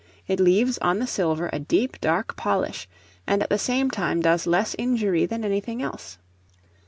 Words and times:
It 0.27 0.39
leaves 0.39 0.79
on 0.79 0.97
the 0.97 1.05
silver 1.05 1.47
a 1.53 1.59
deep, 1.59 2.01
dark 2.01 2.35
polish, 2.35 2.89
and 3.27 3.43
at 3.43 3.49
the 3.51 3.59
same 3.59 3.91
time 3.91 4.19
does 4.19 4.47
less 4.47 4.75
injury 4.79 5.27
than 5.27 5.45
anything 5.45 5.79
else. 5.83 6.17